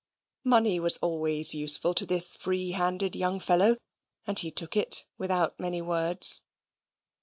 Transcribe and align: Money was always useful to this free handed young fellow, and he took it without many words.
Money 0.43 0.79
was 0.79 0.97
always 0.97 1.53
useful 1.53 1.93
to 1.93 2.07
this 2.07 2.35
free 2.35 2.71
handed 2.71 3.15
young 3.15 3.39
fellow, 3.39 3.77
and 4.25 4.39
he 4.39 4.49
took 4.49 4.75
it 4.75 5.05
without 5.19 5.59
many 5.59 5.79
words. 5.79 6.41